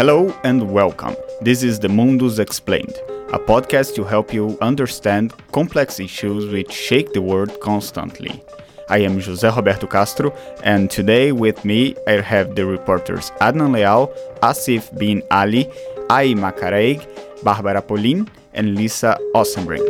[0.00, 1.14] Hello and welcome.
[1.42, 2.96] This is the Mundus Explained,
[3.34, 8.42] a podcast to help you understand complex issues which shake the world constantly.
[8.88, 10.32] I am José Roberto Castro,
[10.64, 14.08] and today with me I have the reporters Adnan Leal,
[14.42, 15.68] Asif bin Ali,
[16.08, 17.06] Ai Makaraig,
[17.44, 19.86] Barbara Polin, and Lisa Ossenbrink.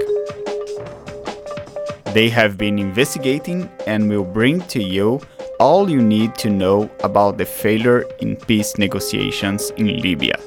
[2.15, 5.21] They have been investigating and will bring to you
[5.61, 10.41] all you need to know about the failure in peace negotiations in Libya.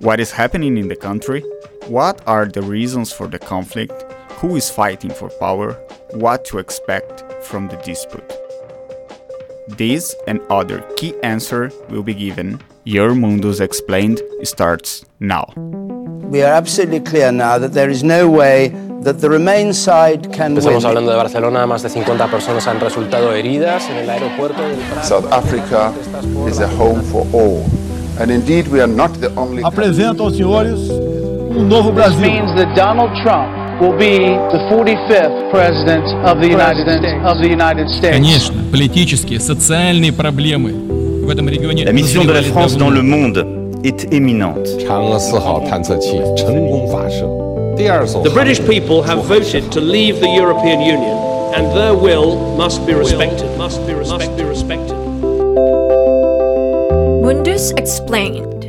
[0.00, 1.44] What is happening in the country?
[1.86, 4.04] What are the reasons for the conflict?
[4.40, 5.74] Who is fighting for power?
[6.10, 8.28] What to expect from the dispute?
[9.68, 12.60] This and other key answers will be given.
[12.82, 15.52] Your Mundus Explained starts now.
[15.56, 18.70] We are absolutely clear now that there is no way
[19.03, 20.85] that the Remain side can Estamos win.
[20.85, 25.03] hablando de Barcelona, más de 50 personas han resultado heridas en el aeropuerto del Prat.
[25.05, 25.91] South Africa
[26.49, 27.63] is a home for all.
[28.19, 32.21] And indeed, we are not the only apresento aos senhores um novo This Brasil.
[32.21, 33.47] means that Donald Trump
[33.79, 34.17] will be
[34.51, 37.21] the 45th president of the United States.
[37.23, 38.11] Of the United States.
[38.17, 40.73] Конечно, политические, социальные проблемы
[41.25, 42.85] в этом регионе La mission de la назревали France давно.
[42.85, 43.45] dans le monde
[43.83, 44.65] est éminente.
[44.87, 47.40] 嫦娥四号探测器成功发射，第二艘
[47.82, 51.16] The British people have voted to leave the European Union,
[51.54, 53.58] and their will must be respected.
[53.58, 54.46] Must be respected.
[54.46, 54.96] respected.
[57.24, 58.62] Mundus explained.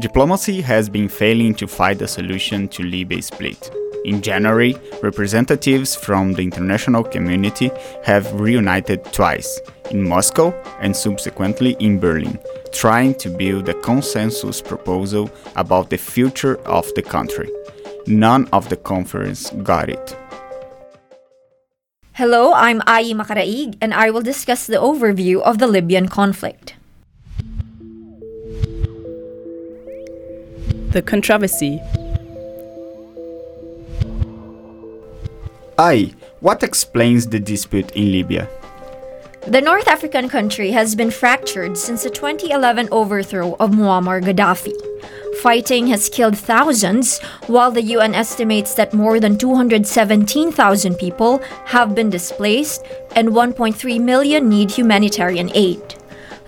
[0.00, 3.70] Diplomacy has been failing to find a solution to Libya's split.
[4.04, 7.70] In January, representatives from the international community
[8.04, 9.58] have reunited twice,
[9.90, 12.38] in Moscow and subsequently in Berlin,
[12.70, 17.50] trying to build a consensus proposal about the future of the country.
[18.06, 20.16] None of the conference got it.
[22.12, 26.74] Hello, I'm Ai Makaraig, and I will discuss the overview of the Libyan conflict.
[30.90, 31.80] The controversy.
[35.78, 38.48] Ai, what explains the dispute in Libya?
[39.48, 44.72] The North African country has been fractured since the 2011 overthrow of Muammar Gaddafi.
[45.42, 47.18] Fighting has killed thousands,
[47.48, 52.84] while the UN estimates that more than 217,000 people have been displaced
[53.16, 55.82] and 1.3 million need humanitarian aid.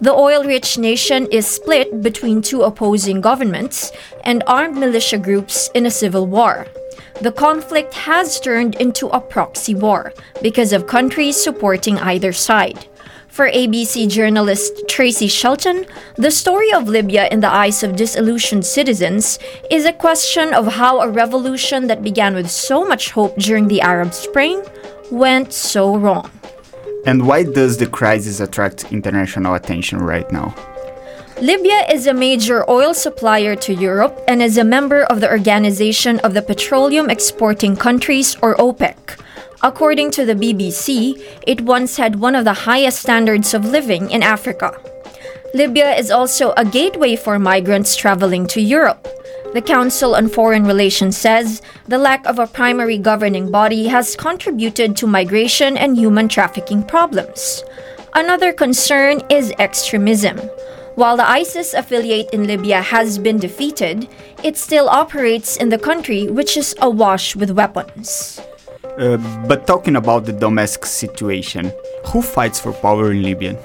[0.01, 3.91] The oil rich nation is split between two opposing governments
[4.23, 6.69] and armed militia groups in a civil war.
[7.23, 10.13] The conflict has turned into a proxy war
[10.43, 12.87] because of countries supporting either side.
[13.29, 19.39] For ABC journalist Tracy Shelton, the story of Libya in the eyes of disillusioned citizens
[19.71, 23.81] is a question of how a revolution that began with so much hope during the
[23.81, 24.63] Arab Spring
[25.11, 26.31] went so wrong.
[27.07, 30.55] And why does the crisis attract international attention right now?
[31.41, 36.19] Libya is a major oil supplier to Europe and is a member of the Organization
[36.21, 39.21] of the Petroleum Exporting Countries, or OPEC.
[39.63, 44.23] According to the BBC, it once had one of the highest standards of living in
[44.23, 44.81] Africa.
[45.53, 49.07] Libya is also a gateway for migrants traveling to Europe.
[49.53, 54.97] The Council on Foreign Relations says the lack of a primary governing body has contributed
[54.97, 57.63] to migration and human trafficking problems.
[58.15, 60.41] Another concern is extremism.
[60.97, 64.09] While the ISIS affiliate in Libya has been defeated,
[64.43, 68.41] it still operates in the country, which is awash with weapons.
[68.97, 71.71] Uh, but talking about the domestic situation,
[72.07, 73.61] who fights for power in Libya?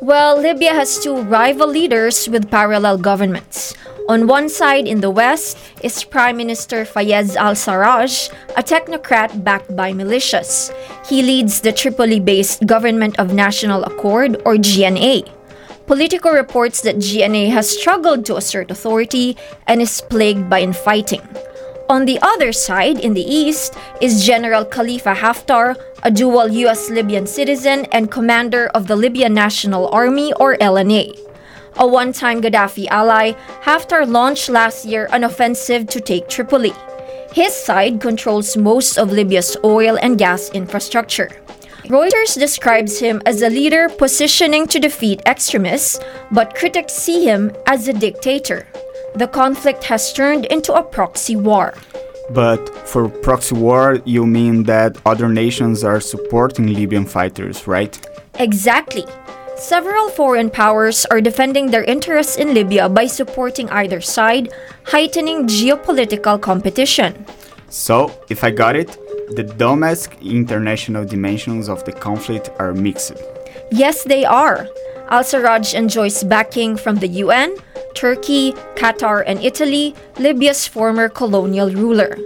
[0.00, 3.76] Well, Libya has two rival leaders with parallel governments.
[4.08, 9.76] On one side in the west is Prime Minister Fayez al Sarraj, a technocrat backed
[9.76, 10.72] by militias.
[11.04, 15.28] He leads the Tripoli based Government of National Accord, or GNA.
[15.88, 21.22] Politico reports that GNA has struggled to assert authority and is plagued by infighting.
[21.88, 27.26] On the other side, in the east, is General Khalifa Haftar, a dual US Libyan
[27.26, 31.18] citizen and commander of the Libyan National Army, or LNA.
[31.78, 33.32] A one time Gaddafi ally,
[33.64, 36.74] Haftar launched last year an offensive to take Tripoli.
[37.32, 41.30] His side controls most of Libya's oil and gas infrastructure.
[41.88, 45.98] Reuters describes him as a leader positioning to defeat extremists,
[46.30, 48.66] but critics see him as a dictator.
[49.14, 51.72] The conflict has turned into a proxy war.
[52.28, 57.98] But for proxy war, you mean that other nations are supporting Libyan fighters, right?
[58.38, 59.06] Exactly.
[59.56, 64.52] Several foreign powers are defending their interests in Libya by supporting either side,
[64.84, 67.24] heightening geopolitical competition.
[67.70, 68.94] So, if I got it,
[69.30, 73.14] the domestic international dimensions of the conflict are mixed.
[73.70, 74.68] Yes, they are.
[75.10, 77.56] Al Sarraj enjoys backing from the UN,
[77.94, 82.16] Turkey, Qatar, and Italy, Libya's former colonial ruler.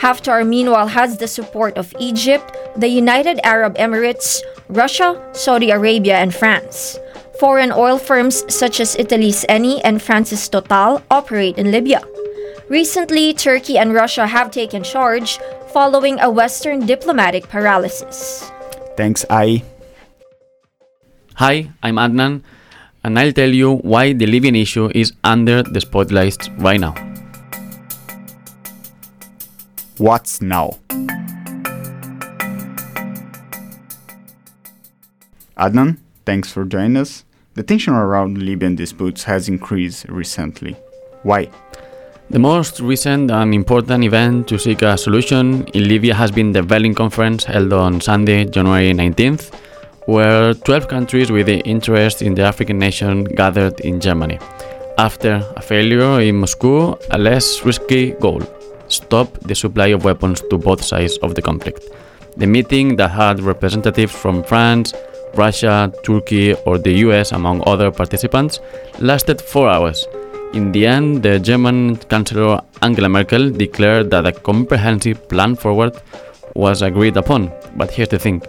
[0.00, 6.34] Haftar, meanwhile, has the support of Egypt, the United Arab Emirates, Russia, Saudi Arabia, and
[6.34, 6.98] France.
[7.38, 12.02] Foreign oil firms such as Italy's Eni and France's Total operate in Libya.
[12.68, 15.38] Recently, Turkey and Russia have taken charge
[15.74, 18.48] following a Western diplomatic paralysis.
[18.96, 19.64] Thanks, Ai.
[21.34, 22.42] Hi, I'm Adnan,
[23.02, 26.94] and I'll tell you why the Libyan issue is under the spotlight right now.
[29.98, 30.78] What's now?
[35.58, 37.24] Adnan, thanks for joining us.
[37.54, 40.76] The tension around Libyan disputes has increased recently.
[41.24, 41.50] Why?
[42.30, 46.62] The most recent and important event to seek a solution in Libya has been the
[46.62, 49.54] Berlin Conference held on Sunday, January 19th,
[50.06, 54.38] where 12 countries with interest in the African nation gathered in Germany.
[54.96, 58.42] After a failure in Moscow, a less risky goal
[58.88, 61.84] stop the supply of weapons to both sides of the conflict.
[62.36, 64.94] The meeting that had representatives from France,
[65.34, 68.60] Russia, Turkey, or the US, among other participants,
[68.98, 70.06] lasted four hours.
[70.54, 76.00] In the end, the German Chancellor Angela Merkel declared that a comprehensive plan forward
[76.54, 77.50] was agreed upon.
[77.74, 78.40] But here's the thing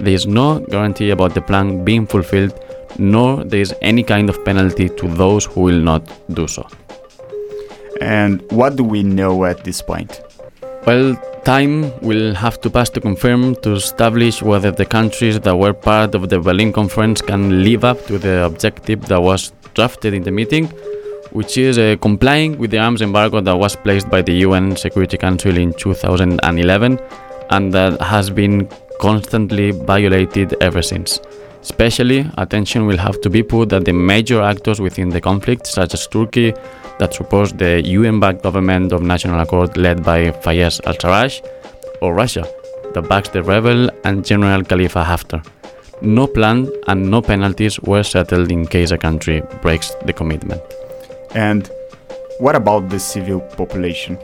[0.00, 2.52] there is no guarantee about the plan being fulfilled,
[2.98, 6.02] nor there is any kind of penalty to those who will not
[6.34, 6.66] do so.
[8.00, 10.20] And what do we know at this point?
[10.84, 11.14] Well,
[11.44, 16.16] time will have to pass to confirm to establish whether the countries that were part
[16.16, 20.32] of the Berlin conference can live up to the objective that was drafted in the
[20.32, 20.68] meeting,
[21.32, 25.16] which is uh, complying with the arms embargo that was placed by the UN Security
[25.16, 26.98] Council in 2011
[27.50, 28.68] and that has been
[29.00, 31.20] constantly violated ever since.
[31.62, 35.94] Especially, attention will have to be put at the major actors within the conflict, such
[35.94, 36.52] as Turkey,
[36.98, 41.40] that supports the UN backed government of National Accord led by Fayez al Sarraj,
[42.00, 42.44] or Russia,
[42.94, 45.46] that backs the rebel and General Khalifa Haftar.
[46.00, 50.60] No plan and no penalties were settled in case a country breaks the commitment.
[51.34, 51.70] And
[52.38, 54.18] what about the civil population?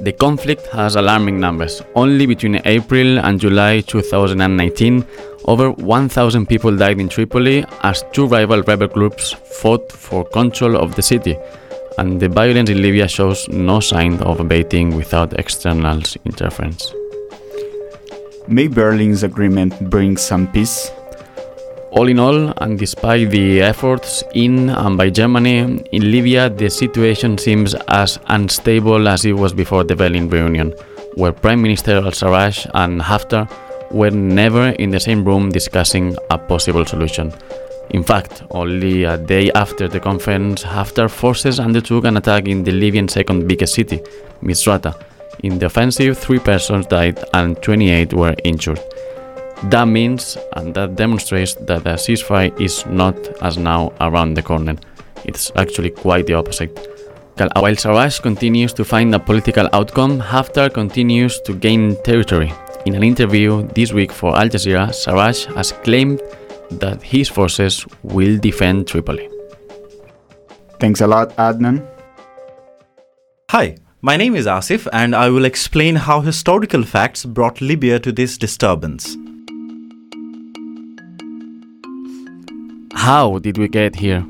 [0.00, 1.82] The conflict has alarming numbers.
[1.94, 5.04] Only between April and July 2019,
[5.44, 10.94] over 1,000 people died in Tripoli as two rival rebel groups fought for control of
[10.96, 11.36] the city,
[11.98, 16.94] and the violence in Libya shows no sign of abating without external interference.
[18.48, 20.90] May Berlin's agreement bring some peace?
[21.92, 27.36] All in all, and despite the efforts in and by Germany, in Libya the situation
[27.36, 30.72] seems as unstable as it was before the Berlin reunion,
[31.14, 33.50] where Prime Minister al Sarraj and Haftar
[33.90, 37.32] were never in the same room discussing a possible solution.
[37.90, 42.70] In fact, only a day after the conference, Haftar forces undertook an attack in the
[42.70, 44.00] Libyan second biggest city,
[44.44, 44.94] Misrata.
[45.42, 48.80] In the offensive, three persons died and 28 were injured.
[49.64, 54.76] That means and that demonstrates that the ceasefire is not, as now, around the corner.
[55.24, 56.76] It's actually quite the opposite.
[57.36, 62.52] While Sarraj continues to find a political outcome, Haftar continues to gain territory.
[62.86, 66.20] In an interview this week for Al Jazeera, Sarraj has claimed
[66.70, 69.28] that his forces will defend Tripoli.
[70.78, 71.86] Thanks a lot, Adnan.
[73.50, 78.12] Hi, my name is Asif, and I will explain how historical facts brought Libya to
[78.12, 79.16] this disturbance.
[83.00, 84.26] How did we get here?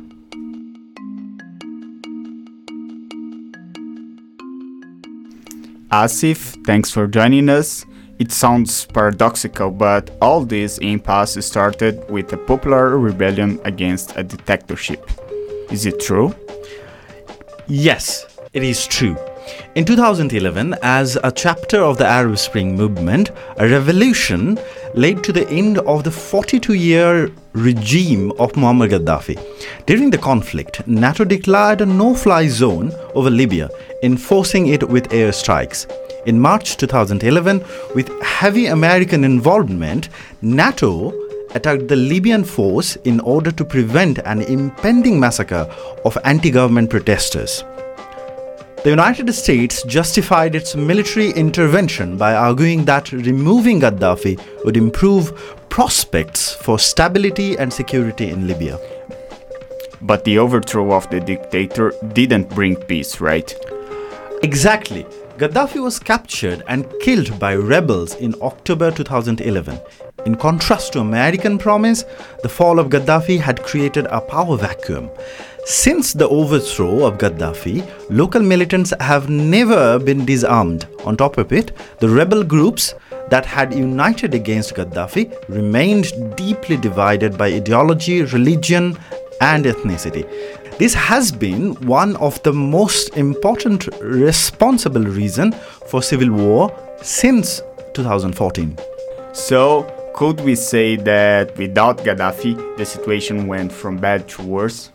[5.90, 7.84] Asif, thanks for joining us.
[8.20, 15.10] It sounds paradoxical, but all this impasse started with a popular rebellion against a dictatorship.
[15.72, 16.32] Is it true?
[17.66, 19.16] Yes, it is true.
[19.74, 24.60] In 2011, as a chapter of the Arab Spring movement, a revolution
[24.94, 29.38] led to the end of the 42 year regime of Muammar Gaddafi.
[29.86, 33.68] During the conflict, NATO declared a no fly zone over Libya,
[34.02, 35.90] enforcing it with airstrikes.
[36.26, 37.64] In March 2011,
[37.94, 40.08] with heavy American involvement,
[40.42, 41.12] NATO
[41.54, 45.66] attacked the Libyan force in order to prevent an impending massacre
[46.04, 47.64] of anti government protesters.
[48.82, 56.52] The United States justified its military intervention by arguing that removing Gaddafi would improve prospects
[56.52, 58.78] for stability and security in Libya.
[60.02, 63.54] But the overthrow of the dictator didn't bring peace, right?
[64.42, 65.04] Exactly.
[65.38, 69.80] Gaddafi was captured and killed by rebels in October 2011.
[70.26, 72.04] In contrast to American promise,
[72.42, 75.08] the fall of Gaddafi had created a power vacuum.
[75.64, 80.86] Since the overthrow of Gaddafi, local militants have never been disarmed.
[81.04, 82.94] On top of it, the rebel groups
[83.30, 88.98] that had united against Gaddafi remained deeply divided by ideology, religion,
[89.40, 90.28] and ethnicity.
[90.78, 97.62] This has been one of the most important responsible reason for civil war since
[97.94, 98.78] 2014.
[99.32, 99.84] So,
[100.14, 104.90] could we say that without Gaddafi, the situation went from bad to worse?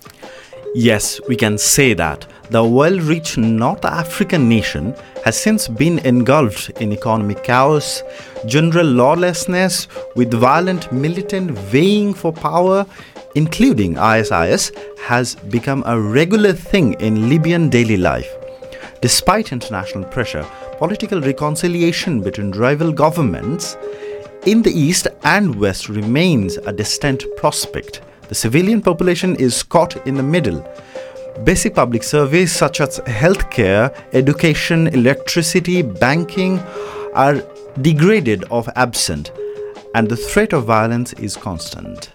[0.73, 2.27] Yes, we can say that.
[2.49, 4.93] The well reached North African nation
[5.25, 8.03] has since been engulfed in economic chaos,
[8.45, 12.85] general lawlessness, with violent militant vying for power,
[13.33, 18.31] including ISIS, has become a regular thing in Libyan daily life.
[19.01, 20.45] Despite international pressure,
[20.77, 23.77] political reconciliation between rival governments
[24.45, 28.01] in the east and west remains a distant prospect.
[28.29, 30.61] The civilian population is caught in the middle.
[31.43, 36.59] Basic public services such as healthcare, education, electricity, banking
[37.13, 37.43] are
[37.81, 39.31] degraded or absent,
[39.93, 42.09] and the threat of violence is constant.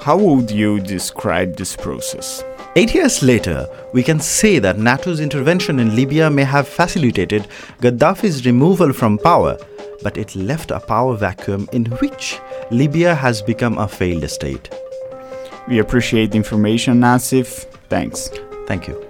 [0.00, 2.44] How would you describe this process?
[2.76, 7.48] Eight years later, we can say that NATO's intervention in Libya may have facilitated
[7.80, 9.56] Gaddafi's removal from power,
[10.02, 12.38] but it left a power vacuum in which
[12.70, 14.70] Libya has become a failed state.
[15.68, 17.64] We appreciate the information, Nassif.
[17.88, 18.30] Thanks.
[18.66, 19.00] Thank you.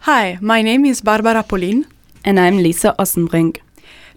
[0.00, 1.86] Hi, my name is Barbara Polin.
[2.24, 3.58] And I'm Lisa Ossenbrink.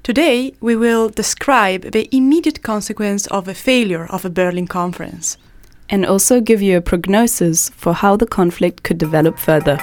[0.03, 5.38] Today, we will describe the immediate consequence of a failure of a Berlin conference.
[5.89, 9.77] And also give you a prognosis for how the conflict could develop further.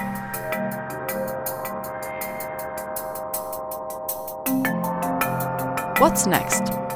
[5.99, 6.90] What's next?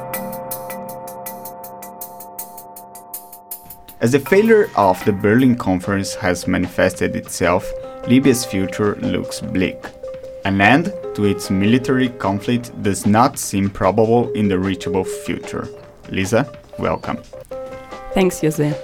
[4.05, 7.67] As the failure of the Berlin Conference has manifested itself,
[8.07, 9.79] Libya's future looks bleak.
[10.45, 15.67] An end to its military conflict does not seem probable in the reachable future.
[16.11, 16.47] Lisa,
[16.77, 17.17] welcome.
[18.13, 18.79] Thanks, Jose.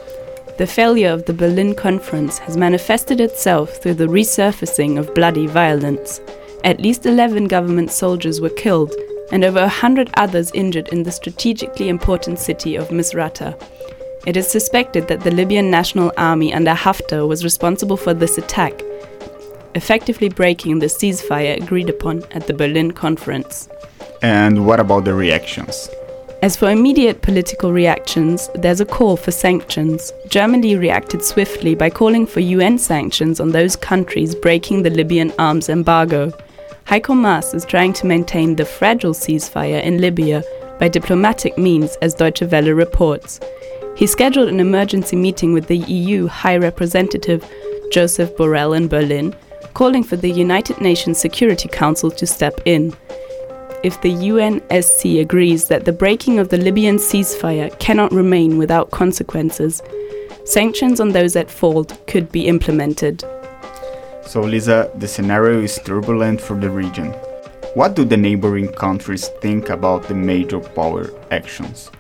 [0.58, 6.20] The failure of the Berlin Conference has manifested itself through the resurfacing of bloody violence.
[6.64, 8.96] At least 11 government soldiers were killed
[9.32, 13.56] and over 100 others injured in the strategically important city of Misrata.
[14.28, 18.80] It is suspected that the Libyan National Army under Haftar was responsible for this attack,
[19.74, 23.68] effectively breaking the ceasefire agreed upon at the Berlin conference.
[24.22, 25.90] And what about the reactions?
[26.44, 30.14] As for immediate political reactions, there's a call for sanctions.
[30.28, 35.68] Germany reacted swiftly by calling for UN sanctions on those countries breaking the Libyan arms
[35.68, 36.32] embargo.
[36.86, 40.44] Heiko Maas is trying to maintain the fragile ceasefire in Libya
[40.80, 43.40] by diplomatic means, as Deutsche Welle reports.
[44.02, 47.48] He scheduled an emergency meeting with the EU High Representative
[47.92, 49.36] Joseph Borrell in Berlin,
[49.76, 52.96] calling for the United Nations Security Council to step in.
[53.84, 59.84] If the UNSC agrees that the breaking of the Libyan ceasefire cannot remain without consequences,
[60.46, 63.24] sanctions on those at fault could be implemented.
[64.26, 67.12] So, Lisa, the scenario is turbulent for the region.
[67.76, 71.92] What do the neighboring countries think about the major power actions?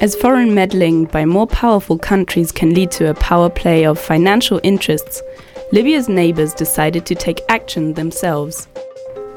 [0.00, 4.60] As foreign meddling by more powerful countries can lead to a power play of financial
[4.62, 5.20] interests,
[5.72, 8.68] Libya's neighbors decided to take action themselves.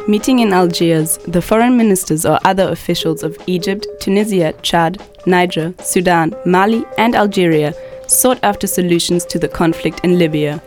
[0.08, 6.36] Meeting in Algiers, the foreign ministers or other officials of Egypt, Tunisia, Chad, Niger, Sudan,
[6.46, 7.74] Mali, and Algeria
[8.08, 10.62] sought after solutions to the conflict in Libya.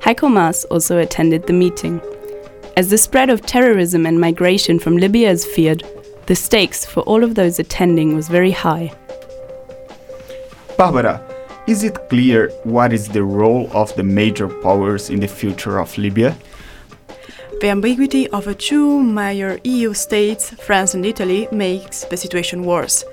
[0.00, 2.02] Heiko Maas also attended the meeting.
[2.76, 5.84] As the spread of terrorism and migration from Libya is feared,
[6.26, 8.92] the stakes for all of those attending was very high.
[10.76, 11.22] Barbara,
[11.66, 15.96] is it clear what is the role of the major powers in the future of
[15.96, 16.36] Libya?
[17.60, 23.04] The ambiguity of the two major EU states, France and Italy, makes the situation worse.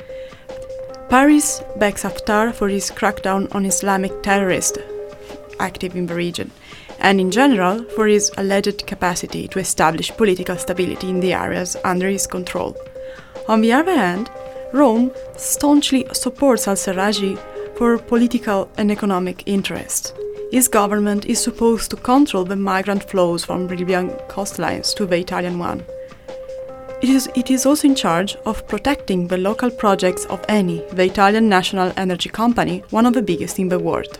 [1.10, 4.78] Paris backs Haftar for his crackdown on Islamic terrorists
[5.60, 6.51] active in the region,
[7.00, 12.10] and in general for his alleged capacity to establish political stability in the areas under
[12.10, 12.75] his control.
[13.48, 14.30] On the other hand,
[14.72, 17.38] Rome staunchly supports al Sarraj
[17.76, 20.14] for political and economic interests.
[20.52, 25.60] His government is supposed to control the migrant flows from Libyan coastlines to the Italian
[25.60, 25.84] one.
[27.02, 31.06] It is, it is also in charge of protecting the local projects of Eni, the
[31.06, 34.20] Italian national energy company, one of the biggest in the world.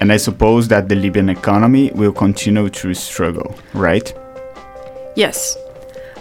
[0.00, 4.14] And I suppose that the Libyan economy will continue to struggle, right?
[5.16, 5.56] Yes.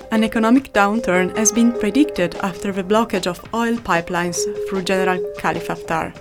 [0.09, 4.37] An economic downturn has been predicted after the blockage of oil pipelines
[4.67, 6.13] through General Khalifa Haftar.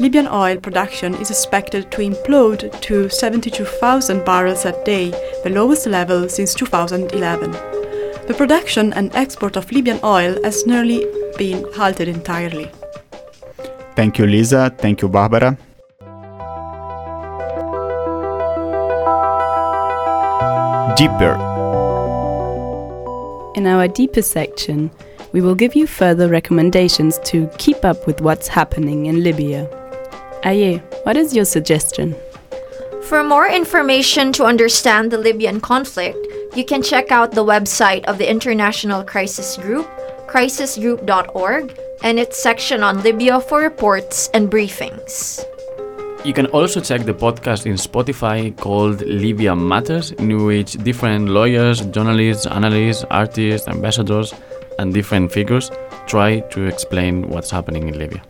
[0.00, 5.10] Libyan oil production is expected to implode to 72,000 barrels a day,
[5.44, 7.50] the lowest level since 2011.
[8.26, 12.70] The production and export of Libyan oil has nearly been halted entirely.
[13.94, 14.74] Thank you, Lisa.
[14.78, 15.58] Thank you, Barbara.
[20.96, 21.51] Deeper.
[23.54, 24.90] In our deeper section,
[25.32, 29.68] we will give you further recommendations to keep up with what's happening in Libya.
[30.44, 32.14] Ai, what is your suggestion?
[33.02, 36.16] For more information to understand the Libyan conflict,
[36.56, 39.86] you can check out the website of the International Crisis Group,
[40.28, 45.44] crisisgroup.org, and its section on Libya for reports and briefings.
[46.24, 51.80] You can also check the podcast in Spotify called Libya Matters, in which different lawyers,
[51.86, 54.32] journalists, analysts, artists, ambassadors,
[54.78, 55.72] and different figures
[56.06, 58.22] try to explain what's happening in Libya.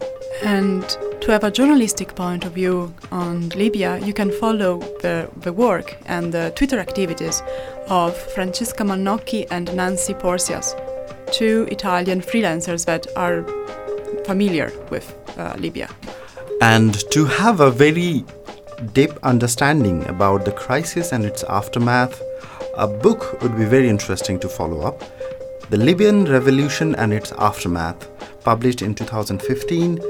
[0.43, 0.83] And
[1.21, 5.99] to have a journalistic point of view on Libya, you can follow the, the work
[6.07, 7.43] and the Twitter activities
[7.89, 10.75] of Francesca Mannocchi and Nancy Porcias,
[11.31, 13.45] two Italian freelancers that are
[14.25, 15.91] familiar with uh, Libya.
[16.63, 18.25] And to have a very
[18.93, 22.23] deep understanding about the crisis and its aftermath,
[22.77, 25.03] a book would be very interesting to follow up.
[25.71, 28.07] The Libyan Revolution and its Aftermath,
[28.45, 30.01] published in 2015,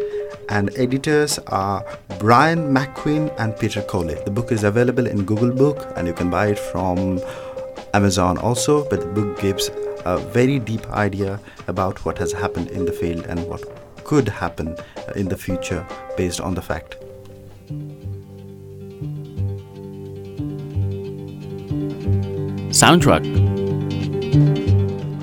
[0.51, 1.87] and editors are
[2.19, 4.19] Brian McQuinn and Peter Coley.
[4.27, 7.19] The book is available in Google Book and you can buy it from
[7.95, 9.71] Amazon also, but the book gives
[10.05, 13.82] a very deep idea about what has happened in the field and what
[14.13, 15.87] could happen uh, in the future
[16.19, 16.97] based on the fact.
[22.83, 23.25] Soundtrack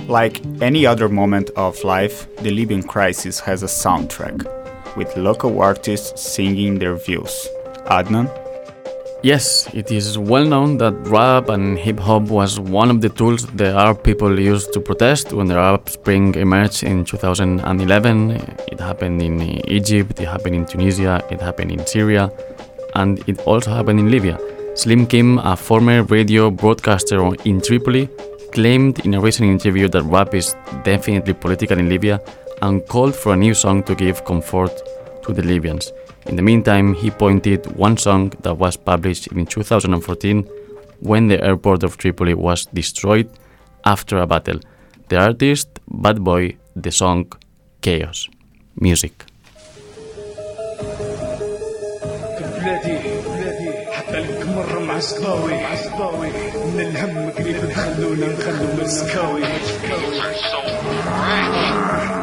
[0.07, 4.37] Like any other moment of life, the Libyan crisis has a soundtrack,
[4.97, 7.47] with local artists singing their views.
[7.85, 8.27] Adnan?
[9.21, 13.45] Yes, it is well known that rap and hip hop was one of the tools
[13.47, 18.31] the Arab people used to protest when the Arab Spring emerged in 2011.
[18.71, 22.31] It happened in Egypt, it happened in Tunisia, it happened in Syria,
[22.95, 24.39] and it also happened in Libya.
[24.75, 28.07] Slim Kim, a former radio broadcaster in Tripoli,
[28.53, 30.55] claimed in a recent interview that rap is
[30.85, 32.21] definitely political in Libya
[32.61, 34.71] and called for a new song to give comfort
[35.23, 35.91] to the Libyans.
[36.28, 40.48] In the meantime, he pointed one song that was published in 2014
[41.00, 43.28] when the airport of Tripoli was destroyed
[43.84, 44.60] after a battle.
[45.08, 47.32] The artist, Bad Boy, the song
[47.82, 48.28] Chaos.
[48.80, 49.12] Music.
[52.64, 55.52] بلادي بلادي حتى لك مرة مع سكاوي
[56.74, 59.42] من الهم قريب نخلونا نخلو مسكاوي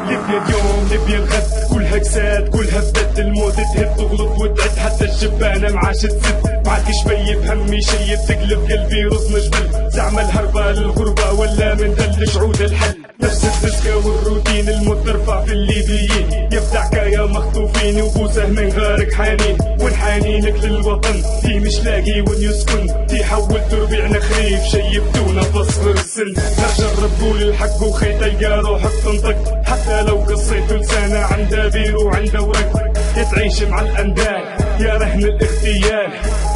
[0.08, 1.42] ليبيا اليوم ليبيا الغد
[1.87, 6.56] كلها كساد كلها بدات الموت تهب تغلط وتعد حتى الشبانة معاش تسد.
[6.67, 12.61] معاك شبيب همي شيب تقلب قلبي رزن جبل زعما الهربة للغربة ولا من دلش عود
[12.61, 12.95] الحل.
[13.21, 16.49] نفس الدسكة والروتين المترفع في الليبيين.
[16.51, 19.57] يبدع كايا مخطوفين وبوسه من غارك حنين.
[19.81, 23.07] وين حنينك للوطن تي مش لاقي وين يسكن.
[23.07, 26.87] تي حولت ربيعنا خريف شيبتونا بصغر السن نرجع
[27.21, 29.63] قول الحق وخي تلقى روحك تنطق.
[29.65, 32.87] حتى لو قصيت لسانه عنده بير وعنده ورق
[33.31, 34.43] تعيش مع الاندال
[34.79, 36.11] يا رهن الاغتيال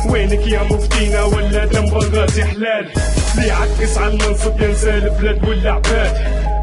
[0.09, 2.85] وينك يا مفتينا ولا دم غازي حلال
[3.37, 6.13] ليعكس على المنصب ينسى البلاد والعباد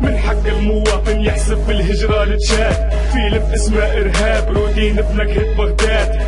[0.01, 6.21] من حق المواطن يحسب بالهجرة لتشاد فيلم اسمه إرهاب روتين بنكهة بغداد.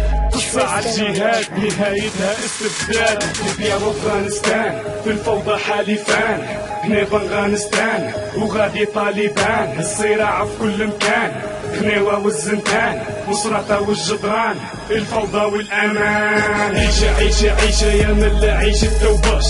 [0.59, 3.25] على الجهاد نهايتها استبداد.
[3.47, 6.47] ليبيا وأفغانستان في الفوضى حالفان.
[6.85, 9.77] هنا بأفغانستان وغادي طالبان.
[9.79, 11.33] الصراع في كل مكان
[11.81, 13.03] خنيوة والزنتان.
[13.29, 14.57] وصرطة والجدران
[14.91, 16.77] الفوضى والأمان.
[16.77, 19.47] عيشة عيشة عيشة يا ملا عيشة توبش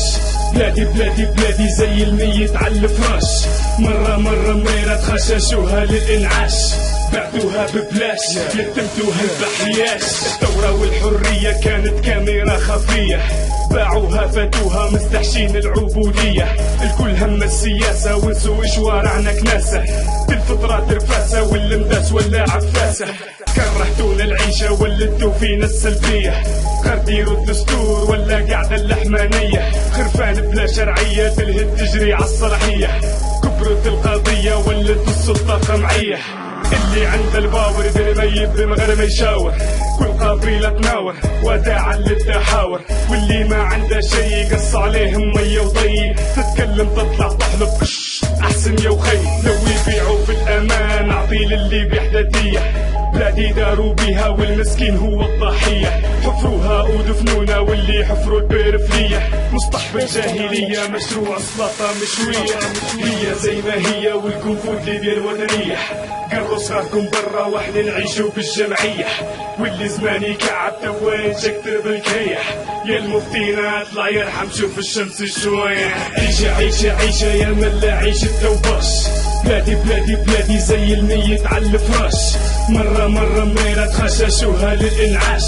[0.55, 3.47] بلادي بلادي بلادي زي الميت على الفراش
[3.79, 6.55] مرة مرة مريرة تخششوها للإنعاش.
[7.13, 8.37] بعتوها ببلاش.
[8.55, 10.03] يتمتوها البحرياش.
[10.03, 13.21] الثورة والحرية كانت كاميرا خفية.
[13.71, 16.53] باعوها فاتوها مستحشين العبودية.
[16.83, 19.85] الكل هم السياسة ونسوا شوارعنا كناسة.
[20.29, 23.07] بالفطرة ترفاسة واللمداس ولا عفاسة.
[23.57, 26.43] كرهتونا العيشة ولدتوا فينا السلبية.
[26.85, 29.73] غير ديروا الدستور ولا قاعدة اللحمانية.
[29.93, 33.01] خرفان بلا شرعية تلهد تجري عالصلاحية
[33.43, 36.19] كبرت القضية ولدت السلطة قمعية.
[36.73, 39.53] اللي عنده الباور يدير ميت من غير ما يشاور.
[39.99, 42.81] كل قبيلة تناور وداعا للتحاور.
[43.11, 47.69] واللي ما عنده شي يقص عليهم مية وضي تتكلم تطلع تحلب
[48.41, 49.19] أحسن يا وخي.
[49.45, 52.61] لو يبيعوا في الأمان أعطي للي بيحدثيه
[53.15, 56.03] بلادي داروا بيها والمسكين هو الضحية.
[56.25, 62.57] حفروها ودفنونا واللي حفروا البير فلية مصطح بالجاهلية مشروع سلطة مشوية.
[63.05, 65.77] هي زي ما هي والكونفو ليبيا الوطنية
[66.33, 69.07] قروا صغاركم برا وإحنا نعيشوا بالجمعية
[69.59, 72.55] واللي زماني كعب توين شكتر بالكيح.
[72.87, 75.89] يا المفتينا اطلع يرحم شوف الشمس شوية.
[76.19, 78.87] عيشة عيشة عيشة يا ملا عيشة توباش.
[79.45, 82.37] بلادي بلادي بلادي زي الميت على الفراش.
[82.69, 85.45] مرة مرة ميرة تخششوها للإنعاش.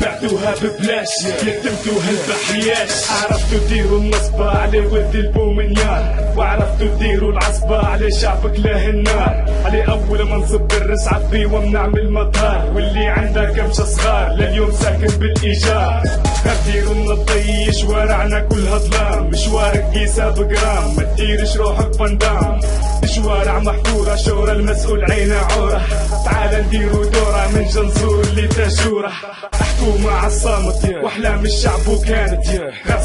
[0.00, 1.08] بعتوها ببلاش
[1.46, 9.44] يتمتوها البحرياش عرفتوا ديروا النصبة على ولد البومنيار وعرفتوا ديروا العصبة على شعبك له النار.
[9.64, 16.02] على أول ما نصب الرس عبي ونعمل مطار واللي عنده كمشة صغار لليوم ساكن بالإيجار.
[16.66, 19.30] ديروا النضي شوارعنا كلها ظلام.
[19.30, 22.60] مشوارك قيسة بجرام ما تديرش روحك فندام
[23.14, 25.82] شوارع محفورة شورى المسؤول عينه عورة.
[26.24, 29.12] تعال نديروا دورة من جنزور لتاشورة
[29.88, 32.46] حكومة عالصامت واحلام الشعب وكانت.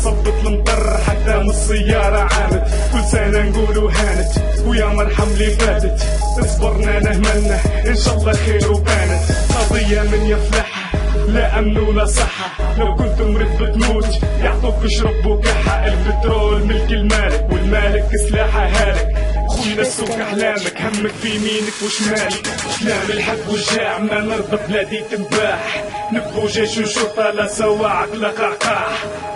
[0.03, 4.31] صبت المطر حتى من السيارة عامت كل سنة نقولوا هانت.
[4.65, 6.03] ويا مرحم لي فاتت.
[6.39, 7.59] اصبرنا نهملنا.
[7.87, 9.23] إن شاء الله خير وبانت.
[9.55, 10.91] قضية من يفلحها
[11.27, 12.75] لا أمن ولا صحة.
[12.77, 14.07] لو كنت مريض بتموت.
[14.43, 15.85] يعطوك شرب وكحة.
[15.87, 19.07] البترول ملك المالك والمالك سلاحه هالك
[19.53, 22.47] خوينا السوق أحلامك همك في يمينك وشمالك
[22.79, 25.83] كلام الحق والجاع ما نرضى بلادي تنباح.
[26.13, 28.87] نبغوا جيش وشرطة لا سواعق لا قعقاع.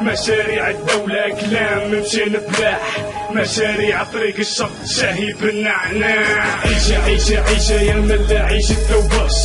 [0.01, 2.97] مشاريع الدولة كلام ممشي نبلاح
[3.31, 6.59] مشاريع طريق الشط شاهي بالنعناع.
[6.65, 9.37] عيشة عيشة عيشة يا ملا عيشة توباش.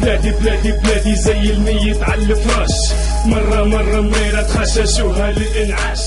[0.00, 2.76] بلادي بلادي بلادي زي الميت على الفراش.
[3.26, 6.00] مرة مرة مريرة تخششوها للإنعاش.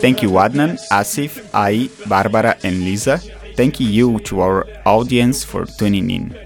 [0.00, 3.18] Thank you, Adnan, Asif, Ai, Barbara, and Lisa.
[3.56, 6.36] Thank you to our audience for tuning in.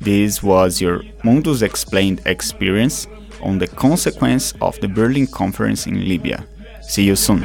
[0.00, 3.06] This was your Mundus Explained experience
[3.40, 6.44] on the consequence of the Berlin Conference in Libya.
[6.82, 7.44] See you soon.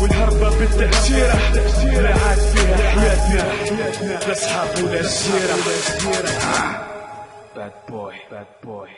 [0.00, 1.38] والهربة بالتهجيرة
[2.00, 6.93] لا عاد فيها حياتنا لا اصحاب ولا جيرة
[7.55, 8.89] Bad boy, bad boy.